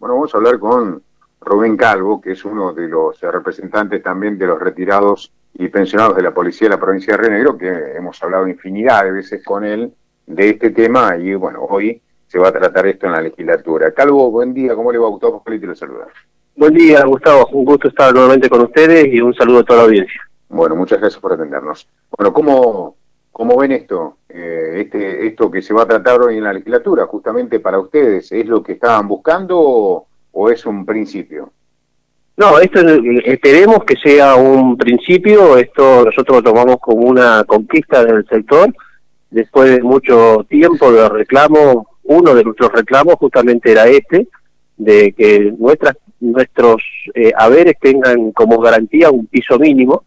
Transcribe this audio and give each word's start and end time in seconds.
Bueno, 0.00 0.14
vamos 0.14 0.34
a 0.34 0.38
hablar 0.38 0.58
con 0.58 1.02
Rubén 1.42 1.76
Calvo, 1.76 2.22
que 2.22 2.32
es 2.32 2.42
uno 2.46 2.72
de 2.72 2.88
los 2.88 3.20
representantes 3.20 4.02
también 4.02 4.38
de 4.38 4.46
los 4.46 4.58
retirados 4.58 5.30
y 5.52 5.68
pensionados 5.68 6.16
de 6.16 6.22
la 6.22 6.32
Policía 6.32 6.68
de 6.68 6.74
la 6.74 6.80
provincia 6.80 7.12
de 7.12 7.22
Río 7.22 7.30
Negro, 7.30 7.58
que 7.58 7.68
hemos 7.96 8.22
hablado 8.22 8.48
infinidad 8.48 9.04
de 9.04 9.10
veces 9.10 9.44
con 9.44 9.62
él 9.62 9.92
de 10.26 10.48
este 10.48 10.70
tema 10.70 11.18
y 11.18 11.34
bueno, 11.34 11.66
hoy 11.68 12.00
se 12.26 12.38
va 12.38 12.48
a 12.48 12.52
tratar 12.52 12.86
esto 12.86 13.06
en 13.06 13.12
la 13.12 13.20
legislatura. 13.20 13.92
Calvo, 13.92 14.30
buen 14.30 14.54
día, 14.54 14.74
¿cómo 14.74 14.90
le 14.90 14.96
va 14.96 15.06
Gustavo 15.08 15.42
Pascual? 15.42 15.60
lo 15.60 15.76
saluda. 15.76 16.06
Buen 16.56 16.72
día, 16.72 17.04
Gustavo, 17.04 17.46
un 17.52 17.66
gusto 17.66 17.88
estar 17.88 18.14
nuevamente 18.14 18.48
con 18.48 18.62
ustedes 18.62 19.06
y 19.06 19.20
un 19.20 19.34
saludo 19.34 19.58
a 19.58 19.64
toda 19.64 19.80
la 19.80 19.84
audiencia. 19.84 20.22
Bueno, 20.48 20.76
muchas 20.76 20.98
gracias 20.98 21.20
por 21.20 21.34
atendernos. 21.34 21.86
Bueno, 22.16 22.32
¿cómo, 22.32 22.96
cómo 23.40 23.56
ven 23.56 23.72
esto? 23.72 24.18
Eh, 24.28 24.82
este, 24.82 25.26
esto 25.26 25.50
que 25.50 25.62
se 25.62 25.72
va 25.72 25.84
a 25.84 25.88
tratar 25.88 26.20
hoy 26.20 26.36
en 26.36 26.44
la 26.44 26.52
legislatura, 26.52 27.06
justamente 27.06 27.58
para 27.58 27.80
ustedes, 27.80 28.30
¿es 28.32 28.44
lo 28.44 28.62
que 28.62 28.72
estaban 28.72 29.08
buscando 29.08 30.04
o, 30.30 30.50
es 30.50 30.66
un 30.66 30.84
principio? 30.84 31.50
No, 32.36 32.58
esto 32.58 32.80
esperemos 33.24 33.82
que 33.84 33.96
sea 33.96 34.34
un 34.34 34.76
principio, 34.76 35.56
esto 35.56 36.04
nosotros 36.04 36.36
lo 36.36 36.42
tomamos 36.42 36.76
como 36.80 37.06
una 37.06 37.44
conquista 37.44 38.04
del 38.04 38.26
sector, 38.28 38.74
después 39.30 39.70
de 39.70 39.82
mucho 39.82 40.44
tiempo 40.46 40.92
de 40.92 41.08
reclamo, 41.08 41.86
uno 42.02 42.34
de 42.34 42.44
nuestros 42.44 42.70
reclamos 42.72 43.14
justamente 43.14 43.72
era 43.72 43.86
este, 43.86 44.28
de 44.76 45.12
que 45.12 45.50
nuestras, 45.58 45.96
nuestros 46.20 46.82
eh, 47.14 47.32
haberes 47.34 47.76
tengan 47.80 48.32
como 48.32 48.58
garantía 48.58 49.10
un 49.10 49.26
piso 49.28 49.58
mínimo, 49.58 50.04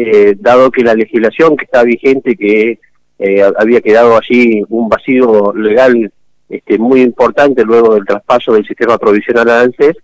eh, 0.00 0.36
dado 0.38 0.70
que 0.70 0.84
la 0.84 0.94
legislación 0.94 1.56
que 1.56 1.64
está 1.64 1.82
vigente, 1.82 2.36
que 2.36 2.78
eh, 3.18 3.42
había 3.58 3.80
quedado 3.80 4.16
allí 4.16 4.62
un 4.68 4.88
vacío 4.88 5.52
legal 5.52 6.12
este, 6.48 6.78
muy 6.78 7.00
importante 7.00 7.64
luego 7.64 7.94
del 7.94 8.04
traspaso 8.04 8.52
del 8.52 8.64
sistema 8.64 8.96
provisional 8.96 9.50
a 9.50 9.62
ANSES, 9.62 9.96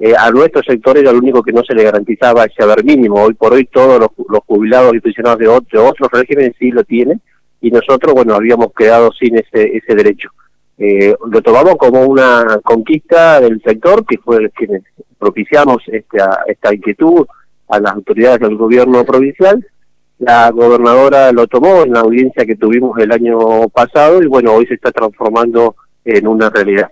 eh, 0.00 0.12
a 0.16 0.30
nuestro 0.30 0.62
sector 0.62 0.98
era 0.98 1.12
lo 1.12 1.18
único 1.18 1.42
que 1.42 1.52
no 1.52 1.62
se 1.64 1.74
le 1.74 1.82
garantizaba 1.82 2.44
ese 2.44 2.62
haber 2.62 2.84
mínimo. 2.84 3.22
Hoy 3.22 3.32
por 3.32 3.54
hoy 3.54 3.64
todos 3.64 3.98
los, 3.98 4.10
jubilados 4.44 4.94
y 4.94 5.00
pensionados 5.00 5.38
de, 5.38 5.48
otros 5.78 6.10
regímenes 6.12 6.52
sí 6.58 6.70
lo 6.70 6.84
tienen 6.84 7.18
y 7.62 7.70
nosotros, 7.70 8.12
bueno, 8.12 8.34
habíamos 8.34 8.74
quedado 8.76 9.10
sin 9.12 9.38
ese, 9.38 9.78
ese 9.78 9.94
derecho. 9.94 10.28
Eh, 10.76 11.14
lo 11.26 11.40
tomamos 11.40 11.76
como 11.76 12.02
una 12.02 12.60
conquista 12.62 13.40
del 13.40 13.62
sector, 13.62 14.04
que 14.04 14.18
fue 14.18 14.50
quienes 14.50 14.82
propiciamos 15.18 15.78
esta, 15.86 16.42
esta 16.46 16.74
inquietud 16.74 17.26
a 17.68 17.80
las 17.80 17.92
autoridades 17.92 18.40
del 18.40 18.56
gobierno 18.56 19.04
provincial 19.04 19.64
la 20.18 20.50
gobernadora 20.50 21.30
lo 21.32 21.46
tomó 21.46 21.84
en 21.84 21.92
la 21.92 22.00
audiencia 22.00 22.44
que 22.44 22.56
tuvimos 22.56 22.98
el 22.98 23.12
año 23.12 23.68
pasado 23.68 24.20
y 24.22 24.26
bueno, 24.26 24.52
hoy 24.52 24.66
se 24.66 24.74
está 24.74 24.90
transformando 24.90 25.76
en 26.04 26.26
una 26.26 26.50
realidad. 26.50 26.90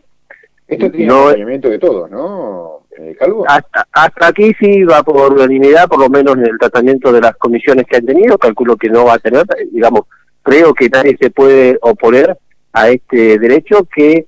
Esto 0.68 0.90
tiene 0.90 1.06
no, 1.06 1.18
acompañamiento 1.22 1.68
de 1.68 1.78
todos, 1.78 2.10
¿no, 2.10 2.82
eh, 2.96 3.16
Calvo? 3.18 3.44
Hasta, 3.48 3.86
hasta, 3.92 4.28
aquí 4.28 4.52
sí 4.58 4.84
va 4.84 5.02
por 5.02 5.32
unanimidad, 5.32 5.88
por 5.88 6.00
lo 6.00 6.08
menos 6.08 6.36
en 6.36 6.46
el 6.46 6.58
tratamiento 6.58 7.12
de 7.12 7.20
las 7.20 7.36
comisiones 7.36 7.84
que 7.86 7.96
han 7.96 8.06
tenido, 8.06 8.38
calculo 8.38 8.76
que 8.76 8.88
no 8.88 9.04
va 9.04 9.14
a 9.14 9.18
tener, 9.18 9.44
digamos, 9.72 10.02
creo 10.42 10.72
que 10.72 10.88
nadie 10.88 11.16
se 11.20 11.30
puede 11.30 11.78
oponer 11.82 12.36
a 12.72 12.90
este 12.90 13.38
derecho 13.38 13.86
que 13.92 14.26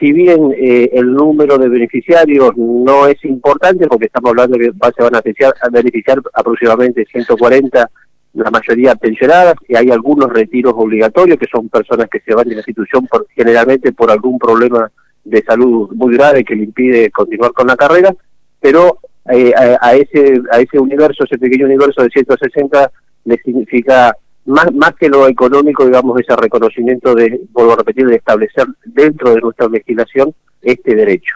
si 0.00 0.12
bien 0.12 0.52
eh, 0.56 0.90
el 0.94 1.12
número 1.12 1.58
de 1.58 1.68
beneficiarios 1.68 2.56
no 2.56 3.06
es 3.06 3.22
importante, 3.24 3.86
porque 3.86 4.06
estamos 4.06 4.30
hablando 4.30 4.58
que 4.58 4.72
se 4.72 5.02
van 5.02 5.14
a 5.14 5.20
beneficiar, 5.20 5.54
a 5.60 5.68
beneficiar 5.68 6.22
aproximadamente 6.32 7.04
140 7.04 7.90
la 8.32 8.50
mayoría 8.50 8.94
pensionadas, 8.94 9.54
y 9.68 9.76
hay 9.76 9.90
algunos 9.90 10.32
retiros 10.32 10.72
obligatorios, 10.76 11.36
que 11.36 11.48
son 11.52 11.68
personas 11.68 12.08
que 12.10 12.20
se 12.20 12.34
van 12.34 12.48
de 12.48 12.54
la 12.54 12.60
institución 12.60 13.06
por, 13.06 13.26
generalmente 13.34 13.92
por 13.92 14.10
algún 14.10 14.38
problema 14.38 14.90
de 15.24 15.42
salud 15.42 15.90
muy 15.92 16.16
grave 16.16 16.44
que 16.44 16.56
le 16.56 16.64
impide 16.64 17.10
continuar 17.10 17.52
con 17.52 17.66
la 17.66 17.76
carrera, 17.76 18.14
pero 18.58 18.98
eh, 19.30 19.52
a, 19.56 19.94
ese 19.94 20.40
a 20.50 20.60
ese 20.60 20.78
universo, 20.78 21.24
ese 21.24 21.38
pequeño 21.38 21.66
universo 21.66 22.02
de 22.02 22.08
160, 22.08 22.90
le 23.24 23.36
significa 23.44 24.16
más, 24.50 24.72
más 24.74 24.94
que 24.94 25.08
lo 25.08 25.26
económico, 25.26 25.84
digamos, 25.84 26.20
ese 26.20 26.36
reconocimiento 26.36 27.14
de, 27.14 27.40
vuelvo 27.50 27.72
a 27.72 27.76
repetir, 27.76 28.06
de 28.06 28.16
establecer 28.16 28.66
dentro 28.84 29.34
de 29.34 29.40
nuestra 29.40 29.68
legislación 29.68 30.34
este 30.60 30.94
derecho. 30.94 31.34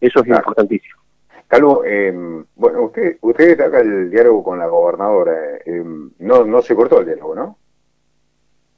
Eso 0.00 0.20
es 0.20 0.28
importantísimo. 0.28 0.96
Calvo, 1.46 1.82
eh, 1.84 2.12
bueno, 2.56 2.82
usted, 2.84 3.16
usted 3.22 3.58
está 3.58 3.80
el 3.80 4.10
diálogo 4.10 4.44
con 4.44 4.58
la 4.58 4.66
gobernadora. 4.66 5.32
Eh, 5.64 5.82
no, 6.18 6.44
no 6.44 6.60
se 6.62 6.74
cortó 6.74 7.00
el 7.00 7.06
diálogo, 7.06 7.34
¿no? 7.34 7.58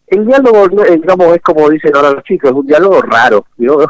El 0.06 0.26
diálogo, 0.26 0.82
eh, 0.84 0.96
digamos, 0.96 1.36
es 1.36 1.42
como 1.42 1.70
dicen 1.70 1.94
ahora 1.94 2.12
los 2.12 2.24
chicos, 2.24 2.50
es 2.50 2.56
un 2.56 2.66
diálogo 2.66 3.00
raro. 3.02 3.46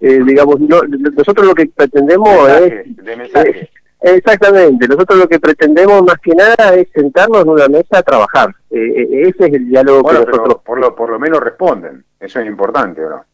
Eh, 0.00 0.20
digamos, 0.24 0.60
nosotros 0.60 1.44
lo 1.44 1.54
que 1.54 1.66
pretendemos 1.66 2.28
es... 2.50 2.96
De 3.04 3.16
mensaje. 3.16 3.68
Exactamente, 4.00 4.88
nosotros 4.88 5.18
lo 5.18 5.28
que 5.28 5.40
pretendemos 5.40 6.02
más 6.02 6.18
que 6.18 6.34
nada 6.34 6.74
es 6.74 6.88
sentarnos 6.94 7.42
en 7.42 7.48
una 7.48 7.68
mesa 7.68 7.98
a 7.98 8.02
trabajar. 8.02 8.54
ese 8.70 9.46
es 9.46 9.52
el 9.54 9.68
diálogo 9.68 10.08
que 10.08 10.14
nosotros... 10.14 10.56
por, 10.64 10.78
lo, 10.78 10.94
por 10.94 11.10
lo 11.10 11.18
menos 11.18 11.40
responden, 11.40 12.04
eso 12.20 12.40
es 12.40 12.46
importante, 12.46 13.00
¿no? 13.00 13.24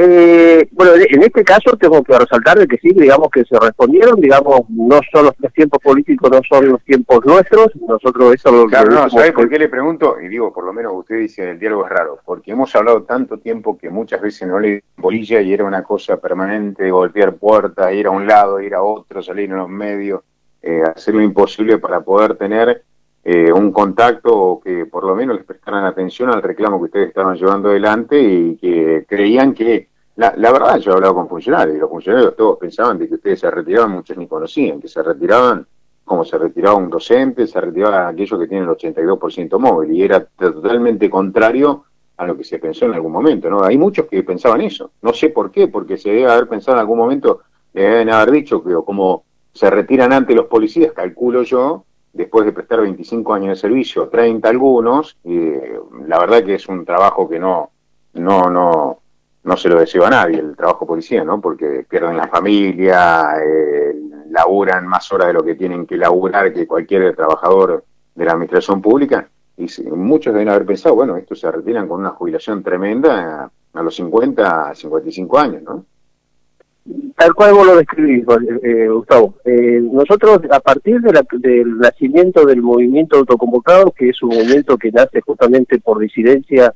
Eh, 0.00 0.68
bueno, 0.70 0.92
en 0.94 1.22
este 1.24 1.42
caso 1.42 1.76
tengo 1.76 2.04
que 2.04 2.16
resaltar 2.16 2.56
de 2.56 2.68
que 2.68 2.76
sí, 2.76 2.90
digamos 2.94 3.30
que 3.30 3.44
se 3.44 3.58
respondieron, 3.58 4.20
digamos, 4.20 4.60
no 4.68 5.00
son 5.10 5.24
los, 5.24 5.52
tiempos 5.52 5.80
políticos, 5.82 6.30
no 6.30 6.40
son 6.48 6.68
los 6.68 6.84
tiempos 6.84 7.26
nuestros, 7.26 7.74
nosotros 7.74 8.34
eso 8.34 8.52
lo 8.52 8.66
Claro, 8.66 8.92
no, 8.92 9.10
¿sabes 9.10 9.32
por 9.32 9.48
qué 9.48 9.58
le 9.58 9.68
pregunto? 9.68 10.20
Y 10.20 10.28
digo, 10.28 10.52
por 10.52 10.64
lo 10.64 10.72
menos 10.72 10.92
usted 10.94 11.16
dice, 11.16 11.50
el 11.50 11.58
diálogo 11.58 11.84
es 11.84 11.90
raro, 11.90 12.20
porque 12.24 12.52
hemos 12.52 12.72
hablado 12.76 13.02
tanto 13.02 13.38
tiempo 13.38 13.76
que 13.76 13.90
muchas 13.90 14.20
veces 14.20 14.46
no 14.46 14.60
le 14.60 14.84
bolilla 14.96 15.40
y 15.40 15.52
era 15.52 15.64
una 15.64 15.82
cosa 15.82 16.16
permanente 16.18 16.84
de 16.84 16.92
golpear 16.92 17.34
puertas, 17.34 17.92
ir 17.92 18.06
a 18.06 18.10
un 18.10 18.24
lado, 18.24 18.60
ir 18.60 18.76
a 18.76 18.82
otro, 18.82 19.20
salir 19.20 19.50
en 19.50 19.56
los 19.56 19.68
medios, 19.68 20.20
eh, 20.62 20.80
hacer 20.94 21.16
lo 21.16 21.22
imposible 21.22 21.78
para 21.78 22.02
poder 22.02 22.36
tener 22.36 22.84
eh, 23.24 23.52
un 23.52 23.72
contacto 23.72 24.34
o 24.34 24.60
que 24.60 24.86
por 24.86 25.04
lo 25.04 25.14
menos 25.14 25.36
les 25.36 25.44
prestaran 25.44 25.84
atención 25.84 26.30
al 26.30 26.42
reclamo 26.42 26.78
que 26.78 26.84
ustedes 26.84 27.08
estaban 27.08 27.36
llevando 27.36 27.68
adelante 27.68 28.20
y 28.20 28.56
que 28.56 29.04
creían 29.08 29.52
que, 29.52 29.88
la, 30.16 30.32
verdad 30.32 30.78
yo 30.78 30.92
he 30.92 30.94
hablado 30.94 31.14
con 31.14 31.28
funcionarios 31.28 31.76
y 31.76 31.80
los 31.80 31.90
funcionarios 31.90 32.36
todos 32.36 32.58
pensaban 32.58 32.98
de 32.98 33.08
que 33.08 33.14
ustedes 33.14 33.40
se 33.40 33.50
retiraban, 33.50 33.92
muchos 33.92 34.16
ni 34.16 34.26
conocían, 34.26 34.80
que 34.80 34.88
se 34.88 35.02
retiraban 35.02 35.66
como 36.04 36.24
se 36.24 36.38
retiraba 36.38 36.76
un 36.76 36.88
docente, 36.88 37.46
se 37.46 37.60
retiraba 37.60 38.08
aquellos 38.08 38.40
que 38.40 38.48
tienen 38.48 38.68
el 38.68 38.74
82% 38.74 39.58
móvil 39.58 39.92
y 39.92 40.02
era 40.02 40.24
totalmente 40.24 41.10
contrario 41.10 41.84
a 42.16 42.26
lo 42.26 42.36
que 42.36 42.44
se 42.44 42.58
pensó 42.58 42.86
en 42.86 42.94
algún 42.94 43.12
momento, 43.12 43.48
¿no? 43.48 43.62
Hay 43.62 43.78
muchos 43.78 44.06
que 44.06 44.22
pensaban 44.24 44.60
eso, 44.62 44.90
no 45.02 45.12
sé 45.12 45.28
por 45.28 45.52
qué, 45.52 45.68
porque 45.68 45.96
se 45.96 46.10
debe 46.10 46.26
haber 46.26 46.48
pensado 46.48 46.78
en 46.78 46.80
algún 46.80 46.98
momento, 46.98 47.42
deben 47.72 48.10
haber 48.10 48.32
dicho 48.32 48.64
que 48.64 48.74
como 48.84 49.24
se 49.52 49.70
retiran 49.70 50.12
antes 50.12 50.34
los 50.34 50.46
policías, 50.46 50.92
calculo 50.92 51.42
yo, 51.42 51.84
después 52.12 52.44
de 52.46 52.52
prestar 52.52 52.80
25 52.80 53.34
años 53.34 53.48
de 53.50 53.56
servicio, 53.56 54.08
30 54.08 54.48
algunos, 54.48 55.16
y 55.24 55.52
la 56.06 56.18
verdad 56.18 56.44
que 56.44 56.54
es 56.54 56.68
un 56.68 56.84
trabajo 56.84 57.28
que 57.28 57.38
no, 57.38 57.70
no, 58.14 58.50
no, 58.50 59.00
no 59.44 59.56
se 59.56 59.68
lo 59.68 59.78
deseo 59.78 60.04
a 60.04 60.10
nadie, 60.10 60.38
el 60.38 60.56
trabajo 60.56 60.86
policía, 60.86 61.24
¿no? 61.24 61.40
Porque 61.40 61.86
pierden 61.88 62.16
la 62.16 62.28
familia, 62.28 63.34
eh, 63.42 63.94
laburan 64.30 64.86
más 64.86 65.10
horas 65.12 65.28
de 65.28 65.34
lo 65.34 65.42
que 65.42 65.54
tienen 65.54 65.86
que 65.86 65.96
laburar 65.96 66.52
que 66.52 66.66
cualquier 66.66 67.14
trabajador 67.14 67.84
de 68.14 68.24
la 68.24 68.32
administración 68.32 68.82
pública, 68.82 69.28
y 69.56 69.66
muchos 69.90 70.32
deben 70.32 70.48
haber 70.48 70.64
pensado, 70.64 70.94
bueno, 70.94 71.16
estos 71.16 71.40
se 71.40 71.50
retiran 71.50 71.88
con 71.88 72.00
una 72.00 72.10
jubilación 72.10 72.62
tremenda 72.62 73.50
a 73.72 73.82
los 73.82 73.94
50, 73.96 74.74
55 74.74 75.38
años, 75.38 75.62
¿no? 75.62 75.84
Tal 77.16 77.34
cual 77.34 77.52
vos 77.52 77.66
lo 77.66 77.76
describís, 77.76 78.24
eh, 78.62 78.88
Gustavo. 78.88 79.34
Eh, 79.44 79.80
nosotros, 79.82 80.40
a 80.50 80.60
partir 80.60 81.00
del 81.00 81.78
nacimiento 81.78 82.46
del 82.46 82.62
movimiento 82.62 83.18
autoconvocado, 83.18 83.90
que 83.90 84.10
es 84.10 84.22
un 84.22 84.30
movimiento 84.30 84.78
que 84.78 84.92
nace 84.92 85.20
justamente 85.20 85.80
por 85.80 85.98
disidencia 85.98 86.72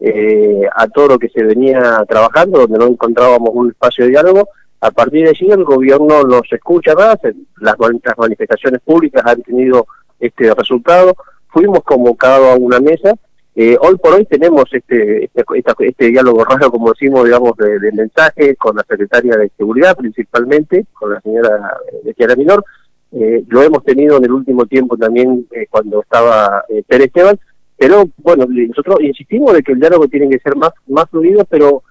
eh, 0.00 0.62
a 0.74 0.88
todo 0.88 1.08
lo 1.08 1.18
que 1.18 1.28
se 1.28 1.44
venía 1.44 2.04
trabajando, 2.08 2.60
donde 2.60 2.78
no 2.78 2.86
encontrábamos 2.86 3.50
un 3.52 3.70
espacio 3.70 4.04
de 4.04 4.10
diálogo, 4.12 4.48
a 4.80 4.90
partir 4.90 5.24
de 5.24 5.30
allí 5.30 5.48
el 5.50 5.64
gobierno 5.64 6.24
nos 6.24 6.50
escucha 6.50 6.94
más, 6.94 7.18
las, 7.60 7.76
las 7.78 8.18
manifestaciones 8.18 8.80
públicas 8.80 9.22
han 9.24 9.42
tenido 9.42 9.86
este 10.18 10.52
resultado, 10.54 11.14
fuimos 11.48 11.84
convocados 11.84 12.48
a 12.48 12.58
una 12.58 12.80
mesa 12.80 13.14
eh, 13.54 13.76
hoy 13.80 13.96
por 13.96 14.14
hoy 14.14 14.24
tenemos 14.24 14.64
este, 14.72 15.24
este, 15.24 15.44
este, 15.80 16.06
diálogo 16.06 16.42
raro, 16.42 16.70
como 16.70 16.90
decimos, 16.90 17.24
digamos, 17.24 17.54
de, 17.58 17.92
mensaje 17.92 18.56
con 18.56 18.76
la 18.76 18.84
secretaria 18.88 19.36
de 19.36 19.50
Seguridad 19.58 19.94
principalmente, 19.94 20.86
con 20.94 21.12
la 21.12 21.20
señora 21.20 21.78
Chiara 22.16 22.34
Minor. 22.34 22.64
Eh, 23.12 23.44
lo 23.48 23.62
hemos 23.62 23.84
tenido 23.84 24.16
en 24.16 24.24
el 24.24 24.32
último 24.32 24.64
tiempo 24.64 24.96
también 24.96 25.46
eh, 25.50 25.66
cuando 25.68 26.00
estaba 26.00 26.64
eh, 26.70 26.82
Pérez 26.86 27.08
Esteban, 27.08 27.38
pero 27.76 28.08
bueno, 28.16 28.46
nosotros 28.48 29.02
insistimos 29.02 29.52
de 29.52 29.62
que 29.62 29.72
el 29.72 29.80
diálogo 29.80 30.08
tiene 30.08 30.30
que 30.30 30.38
ser 30.38 30.56
más, 30.56 30.72
más 30.86 31.10
fluido, 31.10 31.44
pero 31.44 31.82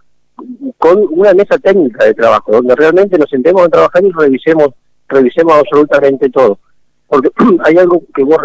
con 0.79 1.05
una 1.11 1.35
mesa 1.35 1.59
técnica 1.59 2.05
de 2.05 2.15
trabajo, 2.15 2.53
donde 2.53 2.75
realmente 2.75 3.19
nos 3.19 3.29
sentemos 3.29 3.61
a 3.63 3.69
trabajar 3.69 4.03
y 4.03 4.09
revisemos, 4.09 4.69
revisemos 5.07 5.53
absolutamente 5.53 6.27
todo. 6.31 6.57
Porque 7.07 7.29
hay 7.65 7.77
algo 7.77 8.01
que 8.15 8.23
vos 8.23 8.39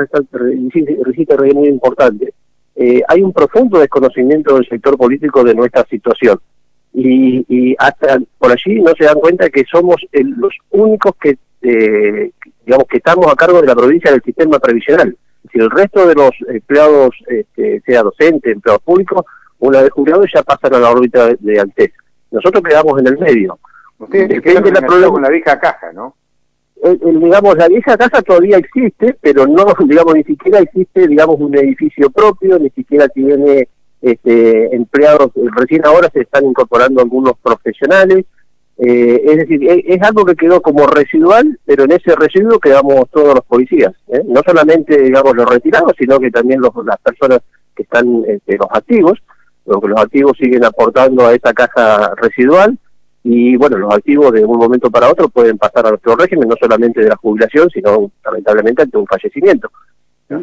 dijiste, 1.07 1.55
muy 1.55 1.69
importante 1.69 2.35
eh, 2.77 3.03
hay 3.09 3.23
un 3.23 3.33
profundo 3.33 3.81
desconocimiento 3.81 4.55
del 4.55 4.69
sector 4.69 4.99
político 4.99 5.43
de 5.43 5.55
nuestra 5.55 5.85
situación. 5.89 6.39
y, 6.93 7.75
hasta 7.79 8.19
por 8.39 8.53
allí 8.53 8.81
no 8.81 8.93
se 8.99 9.05
dan 9.05 9.21
cuenta 9.21 9.51
que 9.51 9.65
somos 9.71 9.97
los 10.13 10.55
únicos 10.71 11.13
que, 11.21 11.37
eh, 11.63 12.31
digamos, 12.65 12.87
que 12.89 12.99
estamos 12.99 13.27
a 13.31 13.37
cargo 13.37 13.61
de 13.61 13.67
la 13.67 13.75
provincia 13.75 14.11
del 14.11 14.23
sistema 14.23 14.59
previsional. 14.59 15.17
Si 15.53 15.59
el 15.59 15.71
resto 15.71 16.07
de 16.07 16.15
los 16.15 16.31
empleados, 16.49 17.11
este, 17.29 17.83
sea 17.85 18.03
docente, 18.03 18.51
empleados 18.51 18.83
públicos, 18.83 19.25
una 19.59 19.83
vez 19.83 19.91
jubilados 19.91 20.27
ya 20.35 20.43
pasan 20.43 20.75
a 20.75 20.79
la 20.79 20.91
órbita 20.91 21.27
de, 21.27 21.37
de 21.41 21.93
Nosotros 22.31 22.63
quedamos 22.63 22.99
en 22.99 23.07
el 23.07 23.19
medio. 23.19 23.59
Ustedes 23.99 24.29
Depende 24.29 24.71
de 24.71 24.81
la 24.81 25.09
con 25.09 25.23
la 25.23 25.31
vieja 25.31 25.59
caja, 25.59 25.93
¿no? 25.93 26.15
Digamos, 26.83 27.57
la 27.57 27.69
vieja 27.69 27.97
casa 27.97 28.23
todavía 28.23 28.59
existe, 28.59 29.17
pero 29.21 29.47
no, 29.47 29.67
digamos, 29.87 30.15
ni 30.15 30.25
siquiera 30.25 30.61
existe, 30.61 31.09
digamos, 31.09 31.37
un 31.39 31.57
edificio 31.57 32.11
propio, 32.11 32.59
ni 32.59 32.71
siquiera 32.71 33.09
tiene 33.09 33.69
este, 34.03 34.75
empleados, 34.75 35.31
eh, 35.37 35.49
recién 35.57 35.85
ahora 35.87 36.11
se 36.13 36.21
están 36.21 36.45
incorporando 36.45 37.01
algunos 37.01 37.33
profesionales, 37.43 38.25
eh, 38.79 39.23
es 39.25 39.37
decir, 39.39 39.61
es, 39.87 40.03
algo 40.03 40.25
que 40.27 40.35
quedó 40.35 40.61
como 40.61 40.87
residual, 40.87 41.59
pero 41.65 41.85
en 41.85 41.93
ese 41.93 42.15
residuo 42.15 42.59
quedamos 42.59 43.09
todos 43.11 43.35
los 43.35 43.45
policías, 43.47 43.95
¿eh? 44.09 44.23
no 44.27 44.43
solamente, 44.47 45.01
digamos, 45.01 45.35
los 45.35 45.49
retirados, 45.49 45.93
sino 45.99 46.21
que 46.21 46.31
también 46.31 46.61
los, 46.61 46.73
las 46.85 46.99
personas 46.99 47.41
que 47.75 47.85
están, 47.85 48.23
este, 48.29 48.59
los 48.59 48.69
activos, 48.71 49.19
los, 49.65 49.83
los 49.83 49.99
activos 49.99 50.37
siguen 50.39 50.65
aportando 50.65 51.27
a 51.27 51.35
esa 51.35 51.55
caja 51.55 52.13
residual, 52.17 52.79
y 53.29 53.57
bueno, 53.57 53.77
los 53.77 53.93
activos 53.93 54.33
de 54.33 54.45
un 54.45 54.57
momento 54.57 54.89
para 54.89 55.11
otro 55.11 55.29
pueden 55.29 55.59
pasar 55.59 55.85
a 55.85 55.91
nuestro 55.91 56.15
régimen, 56.15 56.49
no 56.49 56.55
solamente 56.61 57.01
de 57.01 57.09
la 57.09 57.17
jubilación, 57.17 57.69
sino 57.71 58.13
lamentablemente 58.25 58.83
ante 58.83 58.97
un 58.97 59.07
fallecimiento. 59.07 59.69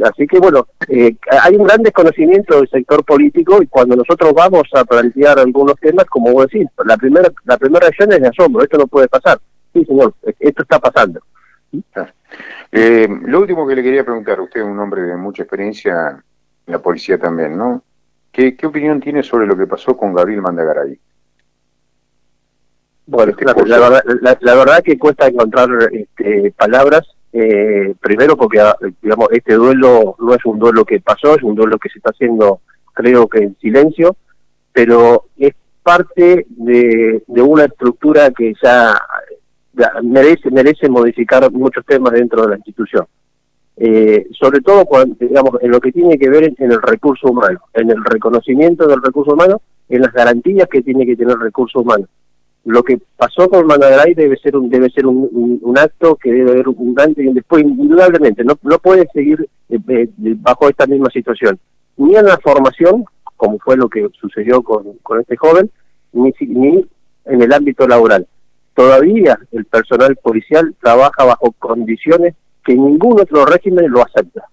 Así 0.03 0.27
que 0.27 0.37
bueno, 0.37 0.67
eh, 0.89 1.15
hay 1.41 1.55
un 1.55 1.63
gran 1.63 1.81
desconocimiento 1.81 2.57
del 2.57 2.67
sector 2.67 3.05
político 3.05 3.63
y 3.63 3.67
cuando 3.67 3.95
nosotros 3.95 4.33
vamos 4.33 4.63
a 4.75 4.83
plantear 4.83 5.39
algunos 5.39 5.79
temas, 5.79 6.05
como 6.07 6.33
vos 6.33 6.47
decís, 6.47 6.67
la 6.83 6.97
primera, 6.97 7.29
la 7.45 7.57
primera 7.57 7.87
reacción 7.87 8.11
es 8.11 8.19
de 8.19 8.27
asombro, 8.27 8.63
esto 8.63 8.77
no 8.77 8.87
puede 8.87 9.07
pasar. 9.07 9.39
Sí, 9.71 9.85
señor, 9.85 10.13
esto 10.37 10.63
está 10.63 10.77
pasando. 10.77 11.21
Eh, 12.69 13.07
lo 13.27 13.39
último 13.39 13.65
que 13.65 13.75
le 13.75 13.83
quería 13.83 14.03
preguntar, 14.03 14.41
usted 14.41 14.59
es 14.59 14.65
un 14.65 14.79
hombre 14.79 15.03
de 15.03 15.15
mucha 15.15 15.43
experiencia 15.43 16.21
en 16.67 16.73
la 16.73 16.79
policía 16.79 17.17
también, 17.17 17.57
¿no? 17.57 17.81
¿Qué, 18.29 18.57
qué 18.57 18.67
opinión 18.67 18.99
tiene 18.99 19.23
sobre 19.23 19.47
lo 19.47 19.55
que 19.55 19.67
pasó 19.67 19.95
con 19.95 20.13
Gabriel 20.13 20.41
Mandagaray? 20.41 20.99
Bueno, 23.05 23.33
la, 23.41 23.53
verdad, 23.53 24.03
la, 24.39 24.55
verdad 24.55 24.81
que 24.81 24.97
cuesta 24.97 25.27
encontrar 25.27 25.69
este, 25.91 26.51
palabras, 26.51 27.01
eh, 27.33 27.95
primero 27.99 28.37
porque 28.37 28.61
ah, 28.61 28.77
digamos 29.01 29.27
este 29.31 29.55
duelo 29.55 30.15
no 30.19 30.33
es 30.33 30.45
un 30.45 30.57
duelo 30.57 30.85
que 30.85 31.01
pasó, 31.01 31.35
es 31.35 31.43
un 31.43 31.55
duelo 31.55 31.77
que 31.77 31.89
se 31.89 31.97
está 31.97 32.11
haciendo 32.11 32.61
creo 32.93 33.27
que 33.27 33.39
en 33.39 33.57
silencio, 33.59 34.15
pero 34.71 35.25
es 35.37 35.53
parte 35.81 36.45
de, 36.49 37.23
una 37.27 37.65
estructura 37.65 38.31
que 38.31 38.53
ya, 38.63 38.95
merece 40.03 40.49
merece 40.49 40.87
modificar 40.87 41.51
muchos 41.51 41.85
temas 41.85 42.13
dentro 42.13 42.43
de 42.43 42.49
la 42.49 42.55
institución. 42.55 43.05
Eh, 43.75 44.27
sobre 44.39 44.61
todo 44.61 44.85
cuando, 44.85 45.15
digamos, 45.19 45.55
en 45.61 45.71
lo 45.71 45.81
que 45.81 45.91
tiene 45.91 46.17
que 46.17 46.29
ver 46.29 46.53
en 46.57 46.71
el 46.71 46.81
recurso 46.81 47.27
humano, 47.27 47.59
en 47.73 47.89
el 47.89 48.01
reconocimiento 48.05 48.87
del 48.87 49.01
recurso 49.01 49.33
humano, 49.33 49.61
en 49.89 50.03
las 50.03 50.13
garantías 50.13 50.69
que 50.69 50.83
tiene 50.83 51.05
que 51.05 51.17
tener 51.17 51.33
el 51.33 51.41
recurso 51.41 51.81
humano 51.81 52.07
lo 52.65 52.83
que 52.83 52.99
pasó 53.17 53.49
con 53.49 53.67
Managaray 53.67 54.13
debe 54.13 54.37
ser 54.37 54.55
un 54.55 54.69
debe 54.69 54.89
ser 54.89 55.05
un, 55.05 55.77
acto 55.77 56.15
que 56.15 56.31
debe 56.31 56.51
haber 56.51 56.69
un 56.69 56.95
antes 56.99 57.25
y 57.25 57.33
después 57.33 57.63
indudablemente 57.63 58.43
no 58.43 58.57
no 58.63 58.77
puede 58.79 59.07
seguir 59.13 59.49
eh, 59.69 59.79
eh, 59.87 60.07
bajo 60.17 60.69
esta 60.69 60.85
misma 60.85 61.09
situación 61.09 61.59
ni 61.97 62.15
en 62.15 62.25
la 62.25 62.37
formación 62.37 63.03
como 63.35 63.59
fue 63.59 63.75
lo 63.75 63.89
que 63.89 64.07
sucedió 64.19 64.61
con, 64.61 64.93
con 65.01 65.19
este 65.19 65.35
joven 65.35 65.69
ni 66.13 66.31
ni 66.39 66.85
en 67.25 67.41
el 67.41 67.51
ámbito 67.51 67.85
laboral 67.85 68.27
todavía 68.75 69.37
el 69.51 69.65
personal 69.65 70.15
policial 70.15 70.73
trabaja 70.81 71.25
bajo 71.25 71.51
condiciones 71.59 72.35
que 72.63 72.75
ningún 72.75 73.19
otro 73.19 73.45
régimen 73.45 73.89
lo 73.89 74.03
acepta 74.03 74.45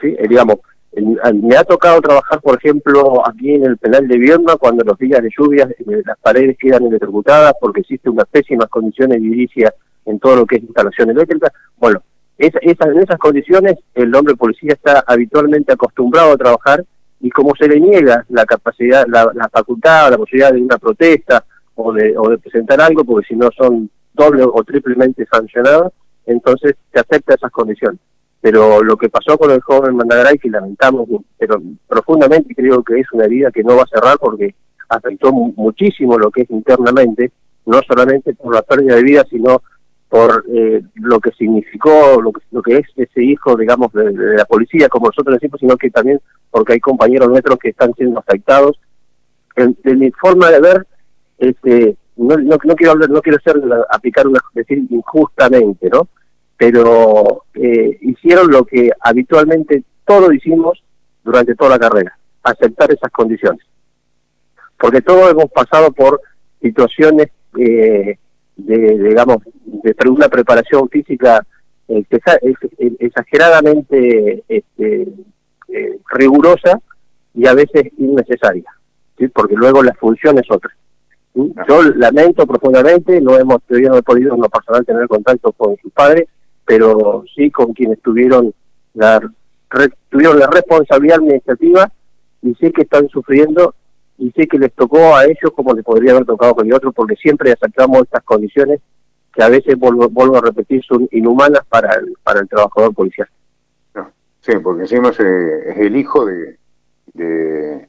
¿Sí? 0.00 0.14
Eh, 0.18 0.26
digamos 0.28 0.56
me 1.00 1.56
ha 1.56 1.64
tocado 1.64 2.00
trabajar, 2.00 2.40
por 2.40 2.56
ejemplo, 2.58 3.26
aquí 3.26 3.54
en 3.54 3.64
el 3.64 3.76
penal 3.76 4.06
de 4.08 4.18
Vierna, 4.18 4.56
cuando 4.56 4.84
los 4.84 4.98
días 4.98 5.22
de 5.22 5.30
lluvia 5.36 5.68
eh, 5.70 6.02
las 6.04 6.18
paredes 6.18 6.56
quedan 6.58 6.84
electrocutadas 6.86 7.52
porque 7.60 7.80
existe 7.80 8.10
unas 8.10 8.26
pésimas 8.26 8.68
condiciones 8.68 9.20
de 9.20 9.26
edilicia 9.26 9.74
en 10.06 10.18
todo 10.18 10.36
lo 10.36 10.46
que 10.46 10.56
es 10.56 10.62
instalación 10.62 11.10
eléctrica. 11.10 11.52
Bueno, 11.76 12.02
en 12.38 12.98
esas 12.98 13.18
condiciones 13.18 13.76
el 13.94 14.14
hombre 14.14 14.36
policía 14.36 14.72
está 14.72 15.04
habitualmente 15.06 15.72
acostumbrado 15.72 16.32
a 16.32 16.36
trabajar 16.36 16.84
y 17.20 17.30
como 17.30 17.54
se 17.56 17.68
le 17.68 17.80
niega 17.80 18.24
la 18.28 18.46
capacidad, 18.46 19.04
la, 19.08 19.30
la 19.34 19.48
facultad, 19.48 20.10
la 20.10 20.18
posibilidad 20.18 20.52
de 20.52 20.62
una 20.62 20.78
protesta 20.78 21.44
o 21.74 21.92
de, 21.92 22.16
o 22.16 22.28
de 22.28 22.38
presentar 22.38 22.80
algo, 22.80 23.04
porque 23.04 23.26
si 23.28 23.34
no 23.34 23.50
son 23.56 23.90
doble 24.14 24.44
o 24.44 24.64
triplemente 24.64 25.26
sancionados, 25.30 25.92
entonces 26.26 26.76
se 26.92 27.00
acepta 27.00 27.34
esas 27.34 27.50
condiciones 27.50 27.98
pero 28.40 28.82
lo 28.82 28.96
que 28.96 29.08
pasó 29.08 29.36
con 29.36 29.50
el 29.50 29.60
joven 29.60 29.96
Mandagaray, 29.96 30.38
que 30.38 30.50
lamentamos, 30.50 31.08
pero 31.36 31.60
profundamente 31.86 32.54
creo 32.54 32.82
que 32.82 33.00
es 33.00 33.12
una 33.12 33.24
herida 33.24 33.50
que 33.50 33.64
no 33.64 33.76
va 33.76 33.82
a 33.82 33.86
cerrar 33.86 34.18
porque 34.18 34.54
afectó 34.88 35.32
muchísimo 35.32 36.18
lo 36.18 36.30
que 36.30 36.42
es 36.42 36.50
internamente, 36.50 37.32
no 37.66 37.80
solamente 37.86 38.34
por 38.34 38.54
la 38.54 38.62
pérdida 38.62 38.96
de 38.96 39.02
vida, 39.02 39.24
sino 39.28 39.62
por 40.08 40.44
eh, 40.54 40.82
lo 40.94 41.20
que 41.20 41.32
significó, 41.32 42.20
lo 42.22 42.32
que, 42.32 42.40
lo 42.50 42.62
que 42.62 42.78
es 42.78 42.86
ese 42.96 43.22
hijo, 43.22 43.56
digamos, 43.56 43.92
de, 43.92 44.12
la 44.36 44.44
policía, 44.46 44.88
como 44.88 45.06
nosotros 45.06 45.34
decimos, 45.34 45.60
sino 45.60 45.76
que 45.76 45.90
también 45.90 46.20
porque 46.50 46.74
hay 46.74 46.80
compañeros 46.80 47.28
nuestros 47.28 47.58
que 47.58 47.70
están 47.70 47.92
siendo 47.94 48.18
afectados. 48.20 48.80
de 49.56 49.96
mi 49.96 50.10
forma 50.12 50.50
de 50.50 50.60
ver, 50.60 50.86
este, 51.36 51.96
no, 52.16 52.36
no, 52.36 52.56
no 52.64 52.74
quiero 52.74 52.92
hablar, 52.92 53.10
no 53.10 53.20
quiero 53.20 53.38
ser 53.40 53.60
aplicar 53.90 54.26
una 54.26 54.40
decir 54.54 54.82
injustamente, 54.88 55.90
¿no? 55.90 56.08
Pero 56.58 57.44
eh, 57.54 57.98
hicieron 58.02 58.50
lo 58.50 58.64
que 58.64 58.90
habitualmente 59.00 59.84
todos 60.04 60.34
hicimos 60.34 60.82
durante 61.24 61.54
toda 61.54 61.70
la 61.70 61.78
carrera, 61.78 62.18
aceptar 62.42 62.92
esas 62.92 63.12
condiciones. 63.12 63.64
Porque 64.76 65.00
todos 65.00 65.30
hemos 65.30 65.50
pasado 65.52 65.92
por 65.92 66.20
situaciones 66.60 67.28
eh, 67.56 68.18
de, 68.56 68.98
digamos, 68.98 69.38
de 69.64 69.94
una 70.10 70.28
preparación 70.28 70.88
física 70.88 71.46
eh, 71.86 72.04
exageradamente 72.98 74.42
este, 74.48 75.08
rigurosa 76.10 76.80
y 77.34 77.46
a 77.46 77.54
veces 77.54 77.84
innecesaria, 77.98 78.70
¿sí? 79.16 79.28
porque 79.28 79.54
luego 79.54 79.82
la 79.84 79.94
función 79.94 80.38
es 80.38 80.50
otra. 80.50 80.74
Yo 81.68 81.82
lamento 81.94 82.44
profundamente, 82.48 83.20
no 83.20 83.38
hemos 83.38 83.62
todavía 83.62 83.90
no 83.90 83.98
he 83.98 84.02
podido 84.02 84.34
en 84.34 84.40
lo 84.40 84.48
personal 84.48 84.84
tener 84.84 85.06
contacto 85.06 85.52
con 85.52 85.76
sus 85.76 85.92
padres, 85.92 86.26
pero 86.68 87.24
sí 87.34 87.50
con 87.50 87.72
quienes 87.72 87.98
tuvieron 88.02 88.52
la, 88.92 89.18
tuvieron 90.10 90.38
la 90.38 90.48
responsabilidad 90.48 91.16
administrativa 91.16 91.90
y 92.42 92.54
sé 92.56 92.72
que 92.72 92.82
están 92.82 93.08
sufriendo 93.08 93.74
y 94.18 94.30
sé 94.32 94.46
que 94.46 94.58
les 94.58 94.74
tocó 94.74 95.16
a 95.16 95.24
ellos 95.24 95.50
como 95.56 95.72
les 95.72 95.82
podría 95.82 96.10
haber 96.12 96.26
tocado 96.26 96.54
con 96.56 96.66
el 96.66 96.74
otro 96.74 96.92
porque 96.92 97.16
siempre 97.16 97.52
aceptamos 97.52 98.02
estas 98.02 98.22
condiciones 98.22 98.80
que 99.32 99.42
a 99.42 99.48
veces, 99.48 99.78
vuelvo, 99.78 100.10
vuelvo 100.10 100.36
a 100.36 100.42
repetir, 100.42 100.84
son 100.84 101.08
inhumanas 101.10 101.62
para 101.70 101.94
el, 101.94 102.14
para 102.22 102.40
el 102.40 102.48
trabajador 102.48 102.92
policial. 102.94 103.28
sí, 104.42 104.52
porque 104.62 104.82
encima 104.82 105.08
es, 105.08 105.20
el 105.20 105.96
hijo 105.96 106.26
de, 106.26 106.58
de, 107.14 107.88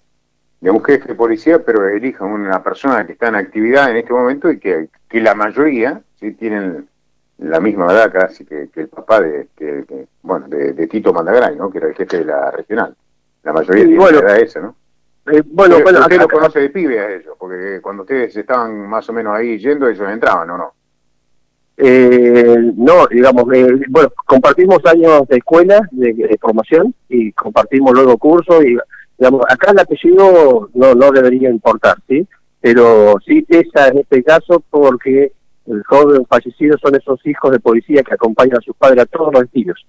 de 0.62 0.72
un 0.72 0.82
jefe 0.86 1.10
de 1.10 1.16
policía, 1.16 1.66
pero 1.66 1.86
es 1.86 1.98
el 1.98 2.06
hijo 2.06 2.24
de 2.24 2.32
una 2.32 2.64
persona 2.64 3.06
que 3.06 3.12
está 3.12 3.28
en 3.28 3.36
actividad 3.36 3.92
en 3.92 3.98
este 3.98 4.14
momento 4.14 4.50
y 4.50 4.58
que, 4.58 4.88
que 5.10 5.20
la 5.20 5.36
mayoría 5.36 6.02
sí 6.18 6.32
tienen 6.32 6.88
la 7.40 7.60
misma 7.60 7.92
edad 7.92 8.12
casi 8.12 8.46
que, 8.46 8.70
el 8.74 8.88
papá 8.90 9.22
de, 9.22 9.48
que, 9.56 9.86
bueno, 10.22 10.48
de, 10.48 10.88
Tito 10.88 11.14
Mandagray, 11.14 11.56
¿no? 11.56 11.72
Que 11.72 11.78
era 11.78 11.88
el 11.88 11.96
jefe 11.96 12.20
de 12.20 12.26
la 12.26 12.52
regional. 12.52 12.96
La 13.44 13.54
mayoría 13.54 13.86
tiene 13.86 14.12
la 14.12 14.20
edad 14.20 14.40
esa, 14.40 14.60
¿no? 14.60 14.76
Eh, 15.32 15.44
bueno, 15.46 15.80
bueno, 15.82 16.00
usted 16.00 16.20
lo 16.20 16.28
conoce 16.28 16.60
de 16.60 16.70
pibe 16.70 17.00
a 17.00 17.12
ellos, 17.12 17.36
porque 17.38 17.80
cuando 17.82 18.04
ustedes 18.04 18.36
estaban 18.36 18.88
más 18.88 19.08
o 19.10 19.14
menos 19.14 19.36
ahí 19.36 19.58
yendo, 19.58 19.88
ellos 19.88 20.10
entraban, 20.10 20.50
¿o 20.50 20.58
no? 20.58 20.74
Eh, 21.78 22.58
no, 22.76 23.08
digamos, 23.08 23.46
eh, 23.54 23.86
bueno, 23.88 24.10
compartimos 24.26 24.80
años 24.86 25.26
de 25.30 25.38
escuela, 25.38 25.88
de, 25.92 26.38
formación, 26.42 26.94
y 27.08 27.32
compartimos 27.32 27.94
luego 27.94 28.18
cursos, 28.18 28.66
y 28.66 28.78
digamos, 29.18 29.46
acá 29.48 29.72
el 29.72 29.80
apellido 29.80 30.70
no, 30.74 30.94
no 30.94 31.12
debería 31.12 31.50
importar, 31.50 31.98
¿sí? 32.08 32.28
Pero 32.60 33.16
sí 33.26 33.44
pesa 33.44 33.88
en 33.88 34.00
este 34.00 34.24
caso 34.24 34.62
porque 34.70 35.32
el 35.70 35.84
joven 35.84 36.26
fallecido 36.26 36.78
son 36.80 36.96
esos 36.96 37.26
hijos 37.26 37.52
de 37.52 37.60
policía 37.60 38.04
que 38.04 38.16
acompañan 38.16 38.58
a 38.58 38.62
sus 38.62 38.76
padres 38.76 39.04
a 39.04 39.06
todos 39.06 39.34
los 39.34 39.44
estilos. 39.44 39.86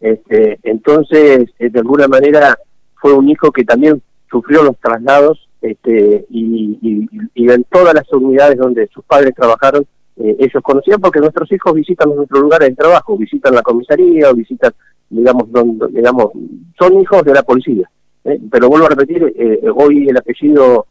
Este, 0.00 0.58
entonces, 0.62 1.50
eh, 1.58 1.70
de 1.70 1.80
alguna 1.80 2.08
manera, 2.08 2.58
fue 3.00 3.12
un 3.12 3.28
hijo 3.28 3.52
que 3.52 3.64
también 3.64 4.00
sufrió 4.30 4.62
los 4.62 4.76
traslados 4.78 5.48
este, 5.60 6.24
y, 6.30 7.06
en 7.34 7.64
todas 7.64 7.94
las 7.94 8.10
unidades 8.12 8.58
donde 8.58 8.88
sus 8.88 9.04
padres 9.04 9.34
trabajaron, 9.34 9.86
eh, 10.16 10.36
ellos 10.38 10.62
conocían 10.62 11.00
porque 11.00 11.20
nuestros 11.20 11.50
hijos 11.52 11.74
visitan 11.74 12.14
nuestros 12.14 12.40
lugares 12.40 12.68
de 12.70 12.74
trabajo, 12.74 13.16
visitan 13.16 13.54
la 13.54 13.62
comisaría 13.62 14.32
visitan, 14.32 14.72
digamos, 15.08 15.50
donde, 15.50 15.86
digamos 15.88 16.32
son 16.78 17.00
hijos 17.00 17.22
de 17.22 17.34
la 17.34 17.42
policía. 17.42 17.90
¿eh? 18.24 18.38
Pero 18.50 18.68
vuelvo 18.68 18.86
a 18.86 18.90
repetir, 18.90 19.22
hoy 19.74 20.08
el 20.08 20.16
apellido, 20.16 20.86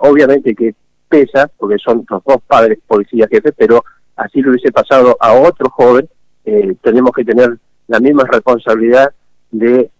obviamente 0.00 0.54
que 0.54 0.74
pesa, 1.12 1.50
porque 1.58 1.76
son 1.78 2.06
los 2.08 2.24
dos 2.24 2.38
padres 2.46 2.78
policías 2.86 3.28
jefes, 3.28 3.52
pero 3.54 3.84
así 4.16 4.40
lo 4.40 4.50
hubiese 4.50 4.72
pasado 4.72 5.14
a 5.20 5.34
otro 5.34 5.68
joven, 5.68 6.08
eh, 6.46 6.74
tenemos 6.80 7.12
que 7.12 7.24
tener 7.24 7.58
la 7.86 8.00
misma 8.00 8.24
responsabilidad 8.24 9.12
de 9.50 9.90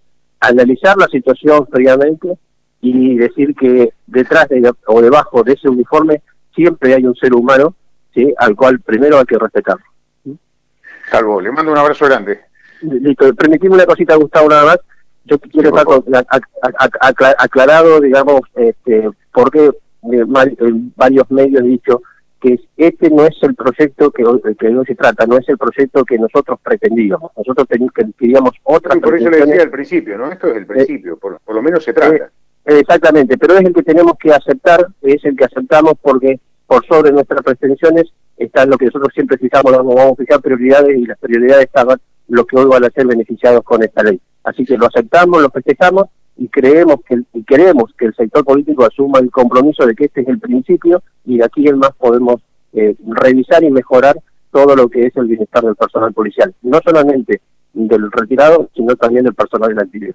analizar 0.41 0.97
la 0.97 1.07
situación 1.09 1.67
fríamente 1.71 2.39
y 2.81 3.17
decir 3.17 3.55
que 3.55 3.93
detrás 4.07 4.49
de, 4.49 4.73
o 4.87 5.03
debajo 5.03 5.43
de 5.43 5.53
ese 5.53 5.69
uniforme 5.69 6.23
siempre 6.55 6.95
hay 6.95 7.05
un 7.05 7.15
ser 7.15 7.35
humano, 7.35 7.75
¿sí? 8.15 8.33
al 8.39 8.57
cual 8.57 8.81
primero 8.81 9.19
hay 9.19 9.27
que 9.27 9.39
respetarlo. 9.39 9.85
Salvo, 11.11 11.43
le 11.43 11.53
mando 11.53 11.73
un 11.73 11.79
abrazo 11.79 12.07
grande. 12.07 12.41
Listo, 12.81 13.35
permitime 13.35 13.75
una 13.75 13.87
cosita, 13.87 14.17
Gustavo, 14.17 14.49
nada 14.49 14.65
más. 14.65 14.79
Yo 15.25 15.39
quiero 15.39 15.69
estar 15.69 15.87
aclarado, 17.39 18.01
digamos, 18.01 18.41
este, 18.55 19.11
porque 19.33 19.71
eh, 20.11 20.25
varios 20.97 21.31
medios 21.31 21.61
han 21.61 21.69
dicho 21.69 22.03
que 22.41 22.59
este 22.77 23.09
no 23.09 23.25
es 23.25 23.37
el 23.43 23.55
proyecto 23.55 24.11
que, 24.11 24.25
que 24.59 24.69
hoy 24.69 24.85
se 24.85 24.97
trata, 24.97 25.27
no 25.27 25.39
es 25.39 25.49
el 25.49 25.57
proyecto 25.57 26.05
que 26.05 26.19
nosotros 26.19 26.59
pretendíamos. 26.61 27.31
Nosotros 27.37 27.69
queríamos 28.19 28.51
otra. 28.65 28.95
Sí, 28.95 29.01
por 29.01 29.17
eso 29.17 29.31
le 29.31 29.47
decía 29.47 29.63
al 29.63 29.71
principio, 29.71 30.19
¿no? 30.19 30.33
Esto 30.33 30.49
es 30.49 30.57
el 30.57 30.67
principio, 30.67 31.17
por, 31.17 31.39
lo 31.47 31.63
menos 31.63 31.85
se 31.85 31.93
trata. 31.93 32.31
Eh, 32.65 32.79
exactamente, 32.81 33.39
pero 33.39 33.55
es 33.55 33.65
el 33.65 33.73
que 33.73 33.83
tenemos 33.83 34.15
que 34.19 34.33
aceptar, 34.33 34.87
es 35.03 35.25
el 35.25 35.37
que 35.37 35.45
aceptamos 35.45 35.95
porque 36.03 36.41
por 36.67 36.85
sobre 36.87 37.13
nuestras 37.13 37.43
pretensiones 37.43 38.13
está 38.37 38.67
lo 38.67 38.77
que 38.77 38.87
nosotros 38.87 39.13
siempre 39.15 39.39
fijamos, 39.39 39.73
vamos 39.73 40.13
a 40.13 40.17
fijar 40.17 40.41
prioridades 40.41 40.97
y 40.97 41.07
las 41.07 41.19
prioridades 41.19 41.67
estaban 41.67 41.99
los 42.29 42.47
que 42.47 42.57
hoy 42.57 42.67
van 42.67 42.85
a 42.85 42.91
ser 42.91 43.07
beneficiados 43.07 43.63
con 43.63 43.83
esta 43.83 44.03
ley. 44.03 44.21
Así 44.43 44.65
que 44.65 44.77
lo 44.77 44.87
aceptamos, 44.87 45.43
lo 45.43 45.51
festejamos 45.51 46.07
y 46.37 46.49
creemos 46.49 46.97
que 47.07 47.23
y 47.33 47.45
queremos 47.45 47.93
que 47.97 48.07
el 48.07 48.15
sector 48.15 48.45
político 48.45 48.85
asuma 48.85 49.19
el 49.19 49.31
compromiso 49.31 49.87
de 49.87 49.95
que 49.95 50.07
este 50.07 50.23
es 50.23 50.29
el 50.29 50.41
principio 50.41 51.03
y 51.25 51.39
de 51.39 51.45
aquí 51.45 51.69
en 51.69 51.79
más 51.79 51.93
podemos 51.93 52.43
eh, 52.73 52.97
revisar 53.07 53.63
y 53.65 53.71
mejorar 53.71 54.17
todo 54.51 54.77
lo 54.77 54.89
que 54.89 55.07
es 55.07 55.17
el 55.17 55.27
bienestar 55.27 55.63
del 55.65 55.77
personal 55.77 56.13
policial, 56.13 56.55
no 56.63 56.81
solamente 56.85 57.41
del 57.73 58.11
retirado, 58.11 58.69
sino 58.75 58.95
también 58.97 59.25
del 59.25 59.35
personal 59.35 59.71
de 59.71 59.75
la 59.75 59.83
actividad. 59.83 60.15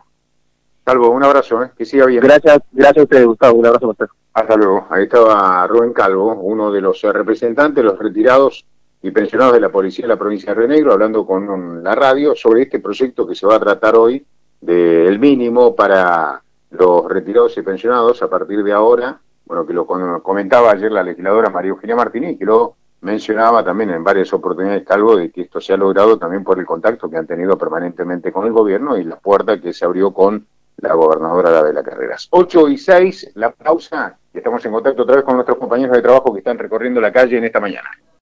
Salvo, 0.85 1.09
un 1.09 1.23
abrazo, 1.23 1.63
¿eh? 1.63 1.71
que 1.77 1.85
siga 1.85 2.05
bien. 2.05 2.23
Gracias, 2.23 2.59
gracias 2.71 2.99
a 2.99 3.03
usted, 3.03 3.25
Gustavo, 3.25 3.59
un 3.59 3.65
abrazo 3.65 3.91
para 3.91 4.05
usted. 4.05 4.17
Hasta 4.33 4.55
luego. 4.55 4.87
Ahí 4.89 5.03
estaba 5.03 5.67
Rubén 5.67 5.91
Calvo, 5.91 6.35
uno 6.35 6.71
de 6.71 6.79
los 6.79 7.01
representantes, 7.01 7.83
los 7.83 7.97
retirados 7.99 8.65
y 9.01 9.11
pensionados 9.11 9.53
de 9.53 9.59
la 9.59 9.69
Policía 9.69 10.05
de 10.05 10.09
la 10.09 10.17
provincia 10.17 10.53
de 10.53 10.59
Río 10.59 10.67
Negro, 10.67 10.93
hablando 10.93 11.25
con 11.25 11.83
la 11.83 11.95
radio 11.95 12.35
sobre 12.35 12.63
este 12.63 12.79
proyecto 12.79 13.27
que 13.27 13.35
se 13.35 13.45
va 13.45 13.55
a 13.55 13.59
tratar 13.59 13.95
hoy 13.95 14.25
del 14.61 15.19
mínimo 15.19 15.75
para 15.75 16.41
los 16.71 17.05
retirados 17.05 17.57
y 17.57 17.61
pensionados 17.61 18.21
a 18.21 18.29
partir 18.29 18.63
de 18.63 18.73
ahora, 18.73 19.19
bueno, 19.45 19.65
que 19.65 19.73
lo 19.73 19.85
comentaba 19.85 20.71
ayer 20.71 20.91
la 20.91 21.03
legisladora 21.03 21.49
María 21.49 21.69
Eugenia 21.69 21.95
Martínez, 21.95 22.37
que 22.37 22.45
lo 22.45 22.75
mencionaba 23.01 23.63
también 23.63 23.91
en 23.91 24.03
varias 24.03 24.33
oportunidades 24.33 24.83
Calvo 24.85 25.15
de 25.15 25.31
que 25.31 25.41
esto 25.41 25.61
se 25.61 25.73
ha 25.73 25.77
logrado 25.77 26.17
también 26.17 26.43
por 26.43 26.59
el 26.59 26.65
contacto 26.65 27.09
que 27.09 27.17
han 27.17 27.27
tenido 27.27 27.57
permanentemente 27.57 28.31
con 28.31 28.45
el 28.45 28.51
gobierno 28.51 28.97
y 28.97 29.03
la 29.03 29.17
puerta 29.17 29.61
que 29.61 29.71
se 29.71 29.85
abrió 29.85 30.11
con 30.11 30.45
la 30.77 30.93
gobernadora 30.93 31.63
de 31.63 31.73
la 31.73 31.83
Carreras. 31.83 32.27
8 32.29 32.67
y 32.69 32.77
6, 32.77 33.31
la 33.35 33.51
pausa, 33.51 34.17
y 34.33 34.37
estamos 34.37 34.63
en 34.65 34.71
contacto 34.71 35.03
otra 35.03 35.15
vez 35.15 35.25
con 35.25 35.35
nuestros 35.35 35.57
compañeros 35.57 35.95
de 35.95 36.01
trabajo 36.01 36.33
que 36.33 36.39
están 36.39 36.57
recorriendo 36.57 37.01
la 37.01 37.11
calle 37.11 37.37
en 37.37 37.45
esta 37.45 37.59
mañana. 37.59 37.89